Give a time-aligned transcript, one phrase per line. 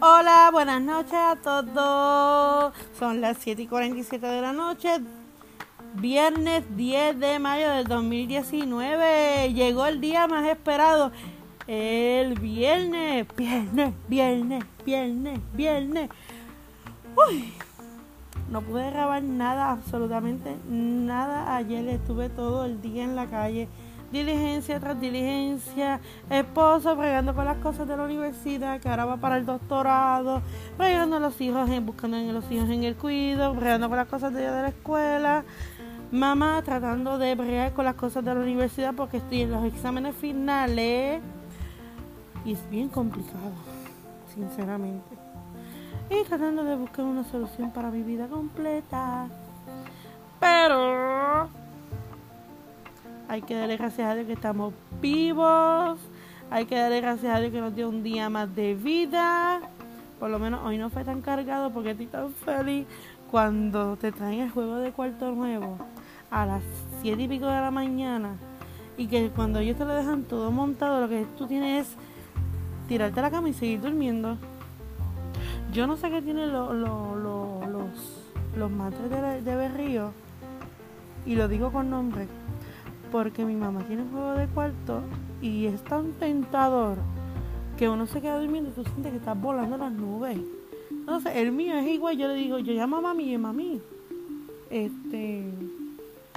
[0.00, 2.74] Hola, buenas noches a todos.
[2.98, 5.00] Son las 7 y 47 de la noche.
[5.94, 9.54] Viernes 10 de mayo del 2019.
[9.54, 11.12] Llegó el día más esperado.
[11.66, 16.10] El viernes, viernes, viernes, viernes, viernes.
[17.16, 17.54] Uy,
[18.50, 21.56] no pude grabar nada, absolutamente nada.
[21.56, 23.66] Ayer estuve todo el día en la calle
[24.12, 26.00] diligencia tras diligencia,
[26.30, 30.42] esposo fregando con las cosas de la universidad, que ahora va para el doctorado,
[30.76, 34.32] fregando a los hijos, buscando a los hijos en el cuido, fregando con las cosas
[34.34, 35.44] de, la escuela,
[36.12, 40.14] mamá tratando de bregar con las cosas de la universidad porque estoy en los exámenes
[40.14, 41.22] finales
[42.44, 43.52] y es bien complicado,
[44.34, 45.16] sinceramente.
[46.10, 49.28] Y tratando de buscar una solución para mi vida completa.
[50.38, 51.11] Pero
[53.32, 55.98] hay que darle gracias a Dios que estamos vivos.
[56.50, 59.62] Hay que darle gracias a Dios que nos dio un día más de vida.
[60.20, 62.86] Por lo menos hoy no fue tan cargado porque estoy tan feliz
[63.30, 65.78] cuando te traen el juego de cuarto nuevo
[66.30, 66.62] a las
[67.00, 68.34] 7 y pico de la mañana
[68.98, 71.94] y que cuando ellos te lo dejan todo montado, lo que tú tienes es
[72.86, 74.36] tirarte la cama y seguir durmiendo.
[75.72, 76.70] Yo no sé qué tienen los,
[78.58, 80.12] los matres de, de Berrío
[81.24, 82.28] y lo digo con nombre
[83.12, 85.02] porque mi mamá tiene un juego de cuarto
[85.42, 86.96] y es tan tentador
[87.76, 90.38] que uno se queda durmiendo y tú sientes que estás volando las nubes.
[90.90, 93.80] Entonces, el mío es igual, yo le digo, yo llamo a mami y mami.
[94.70, 95.44] Este,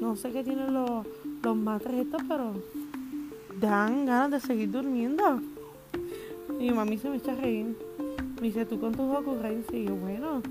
[0.00, 1.06] no sé qué tienen los,
[1.42, 2.52] los matres estos, pero
[3.60, 5.40] dan ganas de seguir durmiendo.
[6.60, 7.76] Y mi mami se me echa a reír.
[8.36, 9.74] Me dice, tú con tus ocurrencias.
[9.74, 10.42] Y yo, bueno,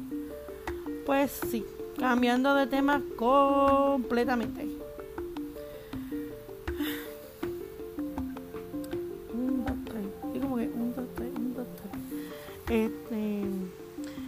[1.06, 1.66] pues sí,
[1.98, 4.79] cambiando de tema completamente.
[12.70, 13.42] Este,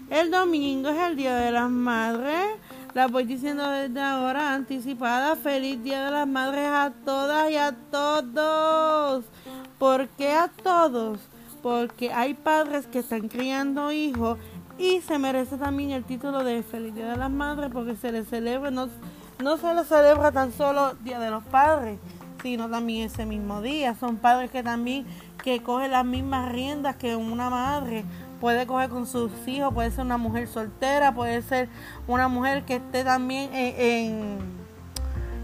[0.10, 2.48] el domingo es el Día de las Madres.
[2.96, 5.36] La voy diciendo desde ahora, anticipada.
[5.36, 9.26] Feliz Día de las Madres a todas y a todos.
[9.78, 11.20] ¿Por qué a todos?
[11.62, 14.40] Porque hay padres que están criando hijos
[14.80, 18.28] y se merece también el título de Feliz Día de las Madres porque se les
[18.28, 18.90] celebra, no,
[19.44, 22.00] no se les celebra tan solo Día de los Padres,
[22.42, 23.94] sino también ese mismo día.
[23.94, 25.06] Son padres que también
[25.44, 28.04] que cogen las mismas riendas que una madre
[28.42, 31.70] puede coger con sus hijos, puede ser una mujer soltera, puede ser
[32.08, 34.40] una mujer que esté también en,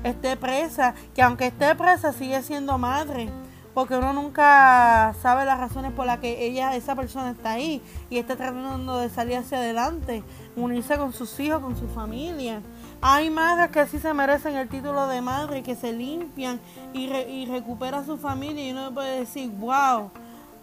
[0.03, 3.29] esté presa, que aunque esté presa sigue siendo madre,
[3.75, 8.17] porque uno nunca sabe las razones por las que ella, esa persona está ahí y
[8.17, 10.23] está tratando de salir hacia adelante,
[10.55, 12.63] unirse con sus hijos, con su familia.
[12.99, 16.59] Hay madres que sí se merecen el título de madre, que se limpian
[16.93, 20.09] y, y recuperan su familia y uno puede decir, wow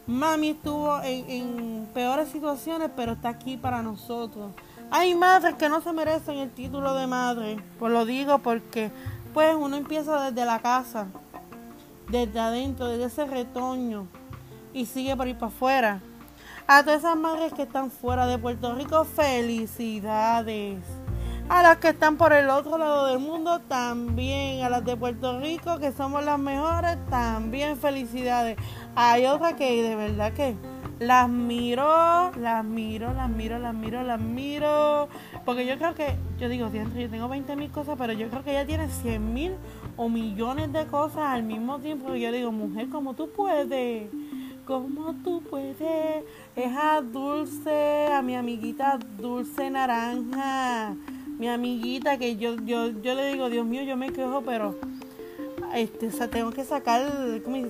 [0.06, 4.52] Mami estuvo en, peores situaciones, pero está aquí para nosotros.
[4.90, 7.56] Hay madres que no se merecen el título de madre.
[7.78, 8.90] Pues lo digo porque
[9.32, 11.06] pues uno empieza desde la casa,
[12.08, 14.06] desde adentro, desde ese retoño
[14.74, 16.00] y sigue por ir para afuera.
[16.66, 20.80] A todas esas madres que están fuera de Puerto Rico, felicidades.
[21.48, 24.64] A las que están por el otro lado del mundo, también.
[24.64, 28.56] A las de Puerto Rico, que somos las mejores, también felicidades.
[28.96, 30.56] Hay otras que de verdad que
[30.98, 35.08] las miro, las miro, las miro, las miro, las miro.
[35.44, 38.52] Porque yo creo que, yo digo, yo tengo 20 mil cosas, pero yo creo que
[38.52, 39.52] ella tiene 100 mil
[39.96, 42.14] o millones de cosas al mismo tiempo.
[42.14, 44.08] Y yo digo, mujer, ¿cómo tú puedes?
[44.66, 45.76] ¿Cómo tú puedes?
[46.56, 50.96] Es a Dulce, a mi amiguita Dulce Naranja.
[51.38, 54.76] Mi amiguita que yo, yo, yo le digo, Dios mío, yo me quejo, pero
[55.74, 57.02] este, o tengo que sacar,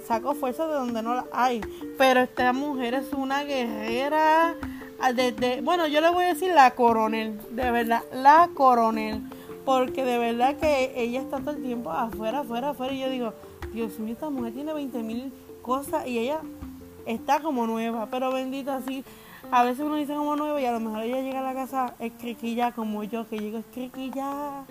[0.06, 1.62] saco fuerza de donde no la hay.
[1.96, 4.54] Pero esta mujer es una guerrera.
[5.00, 5.12] Ah,
[5.62, 9.22] bueno, yo le voy a decir la coronel, de verdad, la coronel.
[9.64, 12.92] Porque de verdad que ella está todo el tiempo afuera, afuera, afuera.
[12.92, 13.32] Y yo digo,
[13.72, 15.32] Dios mío, esta mujer tiene 20 mil
[15.62, 16.40] cosas y ella
[17.06, 18.08] está como nueva.
[18.10, 19.02] Pero bendita, así.
[19.54, 21.94] A veces uno dice como nueva y a lo mejor ella llega a la casa
[22.00, 24.64] escriquilla como yo, que llego escriquilla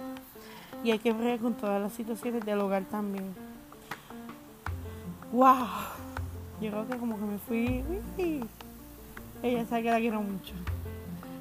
[0.84, 3.34] y hay que ver con todas las situaciones del hogar también.
[5.32, 5.68] ¡Wow!
[6.60, 8.44] Yo creo que como que me fui.
[9.42, 10.54] Ella sabe que la quiero mucho.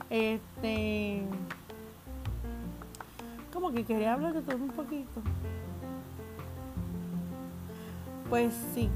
[0.09, 1.23] Este.
[3.53, 5.21] Como que quería hablar de todo un poquito.
[8.31, 8.89] Pues sí.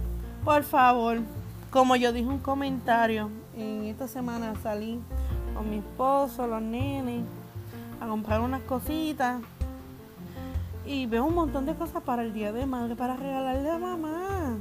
[0.45, 1.19] Por favor,
[1.77, 4.99] como yo dije un comentario, en esta semana salí
[5.55, 7.23] con mi esposo, los nenes,
[8.01, 9.43] a comprar unas cositas
[10.87, 14.57] y veo un montón de cosas para el día de madre, para regalarle a mamá.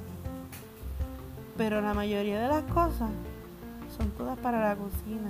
[1.56, 3.09] pero la mayoría de las cosas
[3.95, 5.29] son todas para la cocina.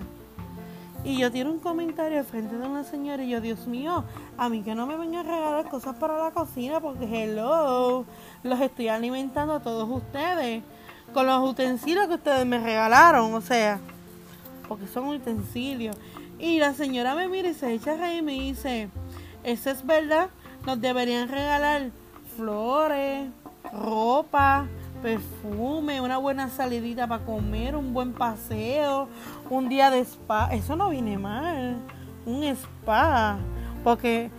[1.03, 4.05] Y yo tiro un comentario al frente de una señora y yo, Dios mío,
[4.39, 8.05] a mí que no me vengan a regalar cosas para la cocina porque hello,
[8.41, 10.63] los estoy alimentando a todos ustedes
[11.15, 13.79] con los utensilios que ustedes me regalaron, o sea,
[14.67, 15.95] porque son utensilios.
[16.37, 18.89] Y la señora me mira y se echa a reír y me dice,
[19.41, 20.27] eso es verdad,
[20.65, 21.91] nos deberían regalar
[22.35, 23.29] flores,
[23.71, 24.67] ropa,
[25.01, 29.07] perfume, una buena salidita para comer, un buen paseo,
[29.49, 30.49] un día de spa.
[30.51, 31.77] Eso no viene mal.
[32.25, 33.37] Un spa.
[33.85, 34.29] Porque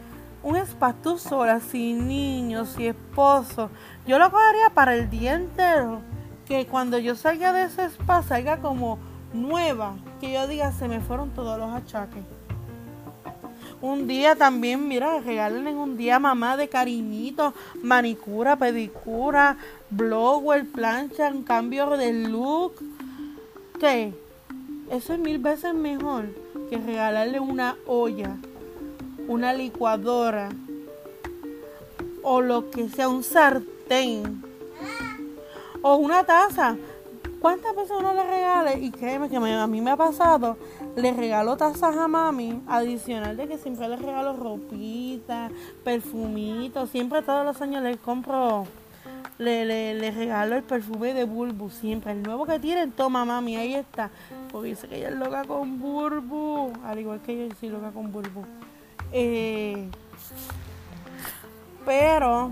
[0.43, 3.70] un spa tú sola, sin niños, sin esposo.
[4.06, 6.02] Yo lo cogería para el día entero.
[6.46, 8.98] Que cuando yo salga de ese spa salga como
[9.32, 9.94] nueva.
[10.20, 12.22] Que yo diga, se me fueron todos los achaques.
[13.82, 17.52] Un día también, mira, regalen un día mamá de cariñito,
[17.82, 19.58] manicura, pedicura,
[19.90, 22.75] blower, plancha, un cambio de look.
[23.78, 24.14] ¿Qué?
[24.90, 26.26] Eso es mil veces mejor
[26.70, 28.37] que regalarle una olla,
[29.28, 30.48] una licuadora
[32.22, 34.43] o lo que sea, un sartén
[35.86, 36.76] o una taza.
[37.40, 38.80] ¿Cuántas veces uno le regale?
[38.80, 40.56] Y créeme que a mí me ha pasado
[40.96, 45.50] le regalo tazas a mami, adicional de que siempre le regalo ropita,
[45.84, 48.66] perfumito, siempre todos los años le compro,
[49.38, 53.74] le, le, regalo el perfume de Bulbu, siempre, el nuevo que tienen, toma mami, ahí
[53.74, 54.10] está,
[54.50, 58.10] porque dice que ella es loca con Bulbu, al igual que yo soy loca con
[58.10, 58.42] Bulbu.
[59.12, 59.88] Eh,
[61.84, 62.50] pero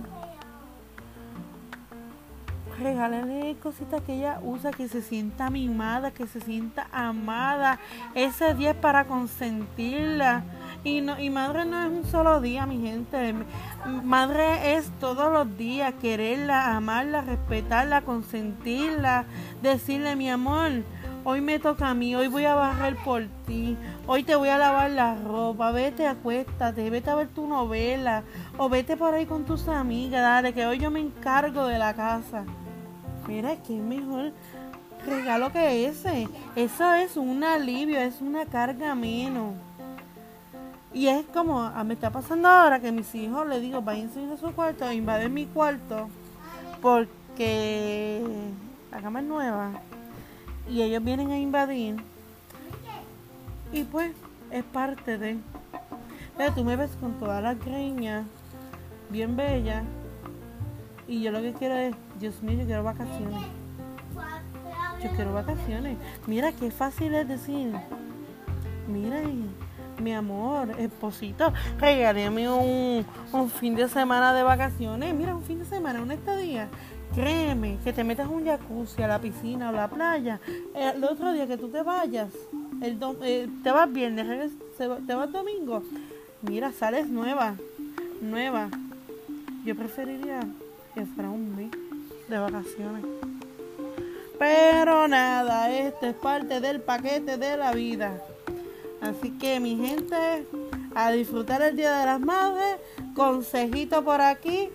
[2.79, 7.79] regálale cositas que ella usa, que se sienta mimada, que se sienta amada.
[8.15, 10.45] Ese día es para consentirla.
[10.85, 13.35] Y, no, y madre no es un solo día, mi gente.
[14.03, 19.25] Madre es todos los días quererla, amarla, respetarla, consentirla,
[19.63, 20.83] decirle mi amor.
[21.27, 24.59] Hoy me toca a mí, hoy voy a barrer por ti, hoy te voy a
[24.59, 28.25] lavar la ropa, vete, acuéstate, vete a ver tu novela,
[28.59, 31.95] o vete por ahí con tus amigas, dale, que hoy yo me encargo de la
[31.95, 32.45] casa.
[33.27, 34.33] Mira, qué mejor
[35.07, 36.29] regalo que ese.
[36.57, 39.55] Eso es un alivio, es una carga menos.
[40.93, 44.37] Y es como, ah, me está pasando ahora que mis hijos le digo, váyanse a
[44.37, 46.09] su cuarto, invaden mi cuarto,
[46.81, 48.23] porque
[48.93, 49.71] la cama es nueva
[50.71, 51.97] y ellos vienen a invadir.
[53.73, 54.13] Y pues
[54.53, 55.39] es parte de.
[56.37, 58.25] Pero tú me ves con todas las greñas,
[59.11, 59.83] bien bella,
[61.09, 63.41] y yo lo que quiero es Dios mío, yo quiero vacaciones.
[65.03, 65.99] Yo quiero vacaciones.
[66.27, 67.73] Mira qué fácil es decir.
[68.89, 69.23] Mira,
[70.01, 75.15] mi amor, esposito, regálame un, un fin de semana de vacaciones.
[75.15, 76.69] Mira, un fin de semana, un estadía.
[77.15, 80.41] Créeme, que te metas un jacuzzi a la piscina o la playa.
[80.75, 82.33] El otro día que tú te vayas,
[82.81, 85.83] el eh, te vas viernes, te vas domingo.
[86.43, 87.55] Mira, sales nueva,
[88.21, 88.69] nueva.
[89.65, 90.41] Yo preferiría
[90.95, 91.71] que fuera un mes
[92.29, 93.05] de vacaciones.
[94.39, 98.21] Pero nada, esto es parte del paquete de la vida.
[99.01, 100.47] Así que mi gente,
[100.95, 102.77] a disfrutar el Día de las Madres,
[103.15, 104.71] consejito por aquí,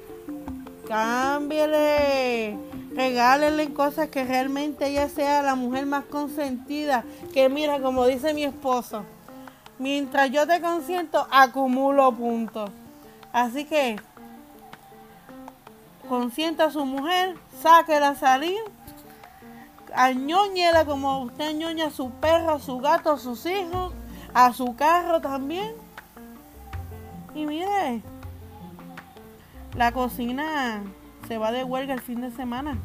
[0.88, 2.58] cámbiale,
[2.96, 7.04] regálenle cosas que realmente ella sea la mujer más consentida.
[7.34, 9.04] Que mira, como dice mi esposo,
[9.78, 12.70] mientras yo te consiento, acumulo puntos.
[13.32, 13.98] Así que
[16.10, 18.60] consienta a su mujer, sáquela a salir,
[19.96, 23.94] añóñela como usted añoña a su perro, a su gato, a sus hijos,
[24.34, 25.74] a su carro también.
[27.36, 28.02] Y mire,
[29.78, 30.82] la cocina
[31.28, 32.78] se va de huelga el fin de semana.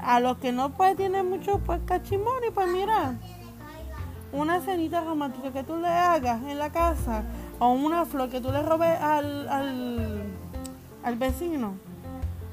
[0.00, 3.16] A los que no pues tienen mucho pues cachimón y pues mira,
[4.32, 7.24] una cenita romántica que tú le hagas en la casa
[7.58, 10.23] o una flor que tú le robes al, al
[11.04, 11.74] al vecino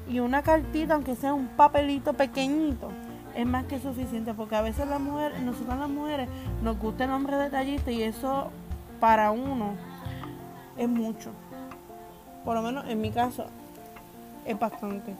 [0.08, 2.90] y una cartita, aunque sea un papelito pequeñito,
[3.34, 6.28] es más que suficiente porque a veces las mujeres, nosotros las mujeres
[6.62, 8.50] nos gusta el nombre detallista y eso
[9.00, 9.74] para uno
[10.76, 11.30] es mucho.
[12.44, 13.46] Por lo menos en mi caso
[14.44, 15.14] es bastante.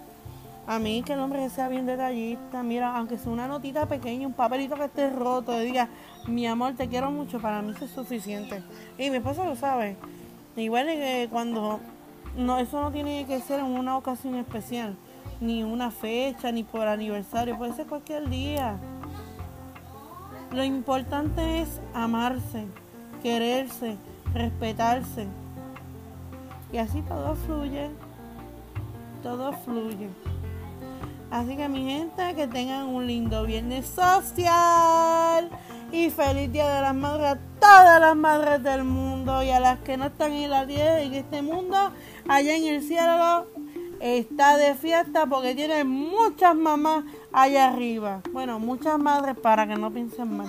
[0.66, 4.32] A mí que el hombre sea bien detallista, mira, aunque sea una notita pequeña, un
[4.32, 5.88] papelito que esté roto, diga,
[6.28, 8.62] mi amor, te quiero mucho, para mí eso es suficiente.
[8.96, 9.96] Y mi esposo lo sabe.
[10.54, 11.80] Igual que cuando
[12.36, 14.96] no, eso no tiene que ser en una ocasión especial,
[15.40, 18.76] ni una fecha, ni por aniversario, puede ser cualquier día.
[20.52, 22.66] Lo importante es amarse,
[23.22, 23.96] quererse,
[24.34, 25.26] respetarse.
[26.72, 27.90] Y así todo fluye,
[29.22, 30.08] todo fluye.
[31.30, 35.48] Así que mi gente, que tengan un lindo viernes social
[35.90, 39.96] y feliz Día de las Madres todas las madres del mundo y a las que
[39.96, 41.76] no están en la tierra en este mundo,
[42.26, 43.46] allá en el cielo
[44.00, 48.20] está de fiesta porque tiene muchas mamás allá arriba.
[48.32, 50.48] Bueno, muchas madres para que no piensen mal.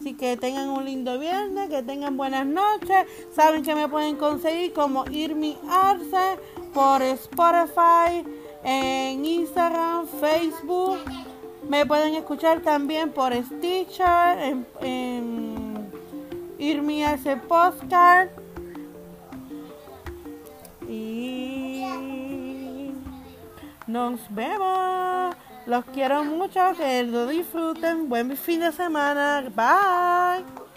[0.00, 3.06] Así que tengan un lindo viernes, que tengan buenas noches.
[3.32, 6.36] Saben que me pueden conseguir como Irmi Arce
[6.74, 8.24] por Spotify
[8.64, 10.98] en Instagram, Facebook.
[11.68, 14.56] Me pueden escuchar también por Stitcher,
[16.68, 18.28] Irmi ese Postcard.
[20.86, 21.84] Y
[23.86, 25.34] nos vemos.
[25.66, 28.08] Los quiero mucho, que lo disfruten.
[28.08, 29.44] Buen fin de semana.
[29.54, 30.67] Bye.